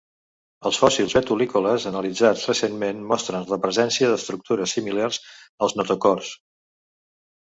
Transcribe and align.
Els 0.69 0.77
fòssils 0.83 1.11
vetulícoles 1.17 1.85
analitzats 1.89 2.47
recentment 2.51 3.03
mostren 3.11 3.45
la 3.53 3.61
presència 3.69 4.09
d'estructures 4.13 4.75
similars 4.79 5.21
als 5.67 5.77
notocords. 5.83 6.33